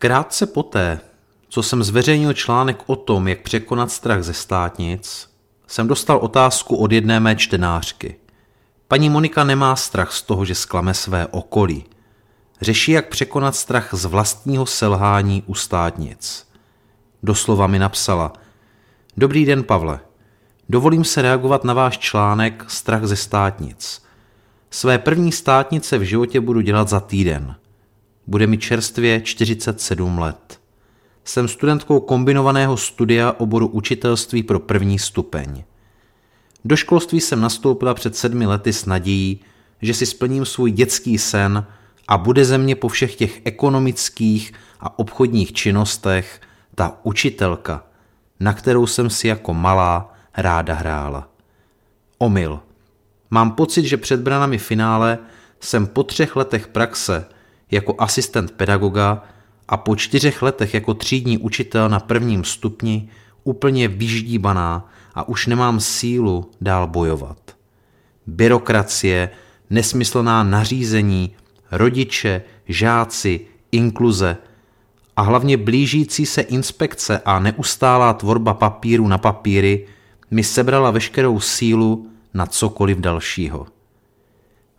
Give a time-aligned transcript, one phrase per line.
[0.00, 1.00] Krátce poté,
[1.48, 5.30] co jsem zveřejnil článek o tom, jak překonat strach ze státnic,
[5.66, 8.16] jsem dostal otázku od jedné mé čtenářky.
[8.88, 11.84] Paní Monika nemá strach z toho, že sklame své okolí.
[12.60, 16.48] Řeší, jak překonat strach z vlastního selhání u státnic.
[17.22, 18.32] Doslova mi napsala
[19.16, 20.00] Dobrý den, Pavle.
[20.68, 24.02] Dovolím se reagovat na váš článek Strach ze státnic.
[24.70, 27.54] Své první státnice v životě budu dělat za týden.
[28.28, 30.60] Bude mi čerstvě 47 let.
[31.24, 35.64] Jsem studentkou kombinovaného studia oboru učitelství pro první stupeň.
[36.64, 39.40] Do školství jsem nastoupila před sedmi lety s nadějí,
[39.82, 41.66] že si splním svůj dětský sen
[42.08, 46.40] a bude ze mě po všech těch ekonomických a obchodních činnostech
[46.74, 47.86] ta učitelka,
[48.40, 51.28] na kterou jsem si jako malá ráda hrála.
[52.18, 52.60] Omyl.
[53.30, 55.18] Mám pocit, že před branami finále
[55.60, 57.26] jsem po třech letech praxe
[57.70, 59.22] jako asistent pedagoga
[59.68, 63.08] a po čtyřech letech jako třídní učitel na prvním stupni
[63.44, 67.38] úplně vyždíbaná a už nemám sílu dál bojovat.
[68.26, 69.30] Byrokracie,
[69.70, 71.34] nesmyslná nařízení,
[71.70, 73.40] rodiče, žáci,
[73.72, 74.36] inkluze
[75.16, 79.86] a hlavně blížící se inspekce a neustálá tvorba papíru na papíry
[80.30, 83.66] mi sebrala veškerou sílu na cokoliv dalšího.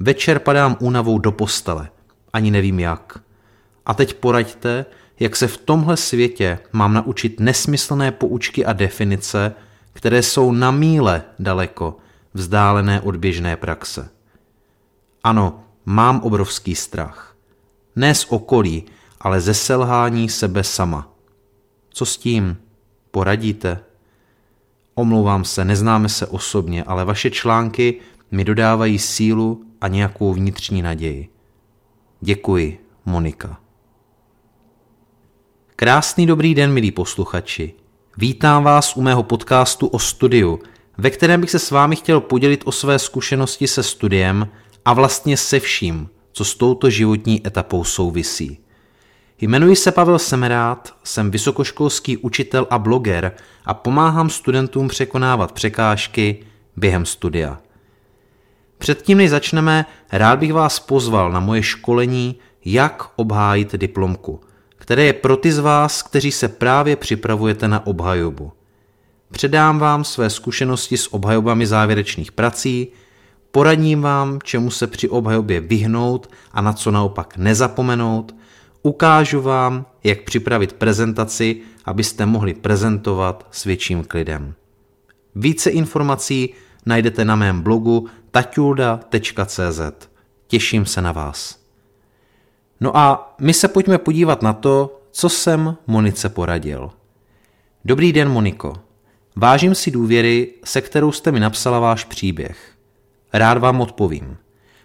[0.00, 1.88] Večer padám únavou do postele,
[2.36, 3.18] ani nevím jak.
[3.86, 4.86] A teď poraďte,
[5.20, 9.54] jak se v tomhle světě mám naučit nesmyslné poučky a definice,
[9.92, 11.96] které jsou na míle daleko
[12.34, 14.08] vzdálené od běžné praxe.
[15.24, 17.36] Ano, mám obrovský strach.
[17.96, 18.84] Ne z okolí,
[19.20, 21.08] ale ze selhání sebe sama.
[21.90, 22.56] Co s tím?
[23.10, 23.80] Poradíte?
[24.94, 28.00] Omlouvám se, neznáme se osobně, ale vaše články
[28.30, 31.35] mi dodávají sílu a nějakou vnitřní naději.
[32.20, 33.60] Děkuji, Monika.
[35.76, 37.74] Krásný dobrý den, milí posluchači.
[38.16, 40.60] Vítám vás u mého podcastu o studiu,
[40.98, 44.48] ve kterém bych se s vámi chtěl podělit o své zkušenosti se studiem
[44.84, 48.58] a vlastně se vším, co s touto životní etapou souvisí.
[49.40, 53.32] Jmenuji se Pavel Semerát, jsem vysokoškolský učitel a bloger
[53.64, 56.44] a pomáhám studentům překonávat překážky
[56.76, 57.58] během studia.
[58.78, 64.40] Předtím, než začneme, rád bych vás pozval na moje školení Jak obhájit diplomku,
[64.76, 68.52] které je pro ty z vás, kteří se právě připravujete na obhajobu.
[69.32, 72.88] Předám vám své zkušenosti s obhajobami závěrečných prací,
[73.50, 78.34] poradím vám, čemu se při obhajobě vyhnout a na co naopak nezapomenout,
[78.82, 84.54] ukážu vám, jak připravit prezentaci, abyste mohli prezentovat s větším klidem.
[85.34, 86.54] Více informací
[86.86, 89.80] najdete na mém blogu taťulda.cz.
[90.46, 91.58] Těším se na vás.
[92.80, 96.90] No a my se pojďme podívat na to, co jsem Monice poradil.
[97.84, 98.74] Dobrý den, Moniko.
[99.36, 102.72] Vážím si důvěry, se kterou jste mi napsala váš příběh.
[103.32, 104.36] Rád vám odpovím.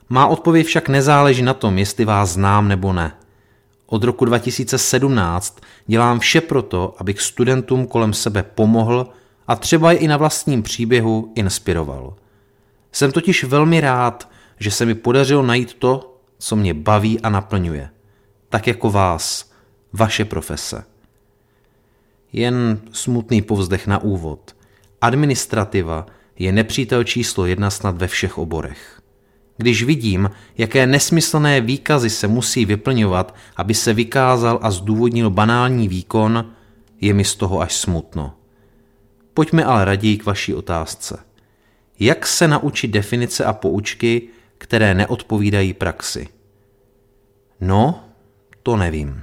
[0.10, 3.12] Má odpověď však nezáleží na tom, jestli vás znám nebo ne.
[3.86, 9.08] Od roku 2017 dělám vše proto, abych studentům kolem sebe pomohl
[9.52, 12.16] a třeba je i na vlastním příběhu inspiroval.
[12.92, 14.30] Jsem totiž velmi rád,
[14.60, 17.90] že se mi podařilo najít to, co mě baví a naplňuje.
[18.50, 19.52] Tak jako vás,
[19.94, 20.84] vaše profese.
[22.34, 24.56] Jen smutný povzdech na úvod.
[25.02, 26.06] Administrativa
[26.40, 29.02] je nepřítel číslo jedna snad ve všech oborech.
[29.58, 36.46] Když vidím, jaké nesmyslné výkazy se musí vyplňovat, aby se vykázal a zdůvodnil banální výkon,
[37.02, 38.41] je mi z toho až smutno.
[39.42, 41.20] Pojďme ale raději k vaší otázce.
[42.00, 46.28] Jak se naučit definice a poučky, které neodpovídají praxi?
[47.62, 48.04] No,
[48.64, 49.22] to nevím.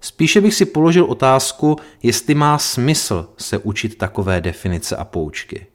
[0.00, 5.66] Spíše bych si položil otázku, jestli má smysl se učit takové definice a poučky.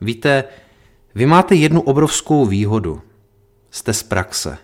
[0.00, 0.44] Víte,
[1.14, 3.02] vy máte jednu obrovskou výhodu.
[3.70, 4.58] Jste z praxe.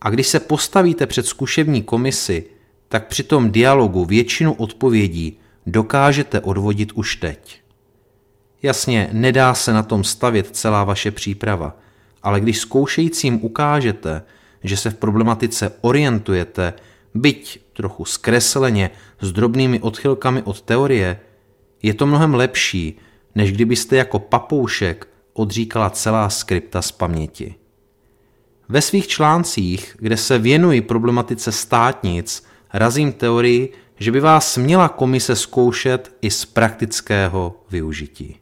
[0.00, 2.44] A když se postavíte před zkušební komisi,
[2.88, 5.38] tak při tom dialogu většinu odpovědí
[5.70, 7.60] dokážete odvodit už teď.
[8.62, 11.76] Jasně, nedá se na tom stavět celá vaše příprava,
[12.22, 14.22] ale když zkoušejícím ukážete,
[14.64, 16.72] že se v problematice orientujete,
[17.14, 21.20] byť trochu zkresleně, s drobnými odchylkami od teorie,
[21.82, 22.98] je to mnohem lepší,
[23.34, 27.54] než kdybyste jako papoušek odříkala celá skripta z paměti.
[28.68, 35.36] Ve svých článcích, kde se věnuji problematice státnic, razím teorii, že by vás měla komise
[35.36, 38.36] zkoušet i z praktického využití.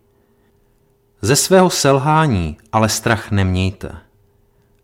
[1.23, 3.97] Ze svého selhání ale strach nemějte.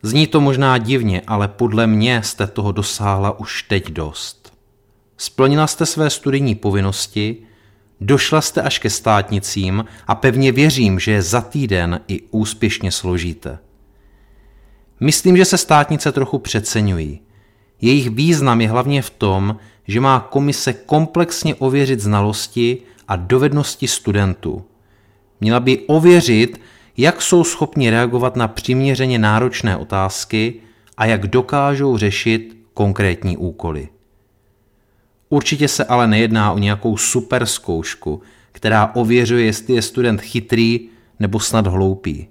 [0.03, 4.53] Zní to možná divně, ale podle mě jste toho dosáhla už teď dost.
[5.17, 7.37] Splnila jste své studijní povinnosti,
[8.01, 13.59] došla jste až ke státnicím a pevně věřím, že je za týden i úspěšně složíte.
[15.01, 17.21] Myslím, že se státnice trochu přeceňují.
[17.81, 19.57] Jejich význam je hlavně v tom,
[19.89, 24.65] že má komise komplexně ověřit znalosti a dovednosti studentů.
[25.41, 26.61] Měla by ověřit,
[26.97, 30.55] jak jsou schopni reagovat na přiměřeně náročné otázky
[30.97, 33.89] a jak dokážou řešit konkrétní úkoly.
[35.29, 40.89] Určitě se ale nejedná o nějakou super zkoušku, která ověřuje, jestli je student chytrý
[41.21, 42.29] nebo snad hloupý.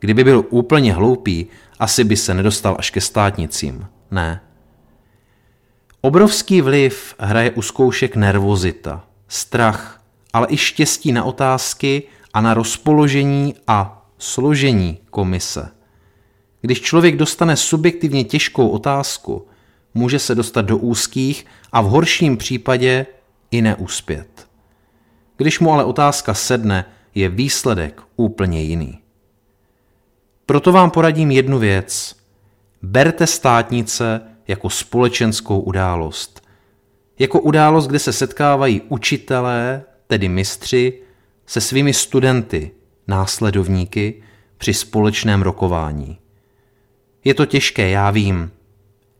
[0.00, 1.46] Kdyby byl úplně hloupý,
[1.78, 3.86] asi by se nedostal až ke státnicím.
[4.10, 4.40] Ne.
[6.00, 10.02] Obrovský vliv hraje u zkoušek nervozita, strach,
[10.32, 12.02] ale i štěstí na otázky
[12.34, 15.68] a na rozpoložení a složení komise.
[16.60, 19.46] Když člověk dostane subjektivně těžkou otázku,
[19.94, 23.06] může se dostat do úzkých a v horším případě
[23.50, 24.48] i neuspět.
[25.36, 26.84] Když mu ale otázka sedne,
[27.14, 28.98] je výsledek úplně jiný.
[30.46, 32.16] Proto vám poradím jednu věc.
[32.82, 36.42] Berte státnice jako společenskou událost.
[37.18, 41.02] Jako událost, kde se setkávají učitelé, tedy mistři,
[41.46, 42.70] se svými studenty,
[43.08, 44.22] následovníky,
[44.58, 46.18] při společném rokování.
[47.24, 48.50] Je to těžké, já vím.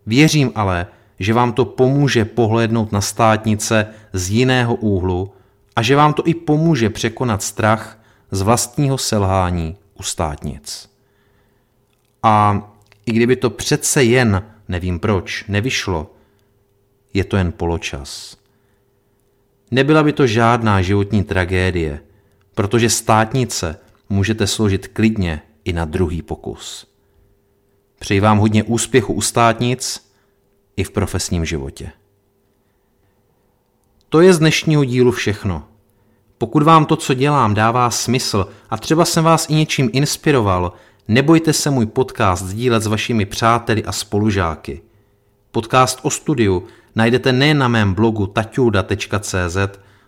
[0.07, 0.87] Věřím ale,
[1.19, 5.33] že vám to pomůže pohlédnout na státnice z jiného úhlu
[5.77, 7.99] a že vám to i pomůže překonat strach
[8.31, 10.91] z vlastního selhání u státnic.
[12.23, 12.63] A
[13.07, 16.11] i kdyby to přece jen, nevím proč, nevyšlo,
[17.15, 18.37] je to jen poločas.
[19.71, 22.01] Nebyla by to žádná životní tragédie,
[22.55, 23.79] protože státnice
[24.09, 26.87] můžete složit klidně i na druhý pokus.
[27.99, 30.11] Přeji vám hodně úspěchu u státnic
[30.77, 31.91] i v profesním životě.
[34.09, 35.65] To je z dnešního dílu všechno.
[36.39, 40.73] Pokud vám to, co dělám, dává smysl a třeba jsem vás i něčím inspiroval,
[41.09, 44.83] nebojte se můj podcast sdílet s vašimi přáteli a spolužáky.
[45.51, 49.57] Podcast o studiu najdete nejen na mém blogu taťulda.cz,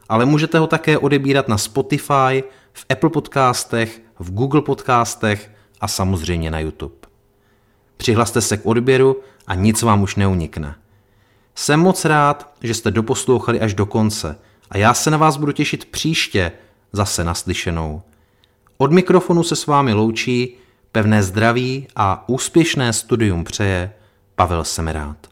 [0.09, 5.51] ale můžete ho také odebírat na Spotify, v Apple podcastech, v Google podcastech
[5.81, 6.95] a samozřejmě na YouTube.
[7.97, 10.75] Přihlaste se k odběru a nic vám už neunikne.
[11.55, 14.39] Jsem moc rád, že jste doposlouchali až do konce
[14.71, 16.53] a já se na vás budu těšit příště
[16.93, 18.03] zase naslyšenou.
[18.79, 20.57] Od mikrofonu se s vámi loučí
[20.93, 23.93] pevné zdraví a úspěšné studium přeje
[24.35, 25.30] Pavel Semerát.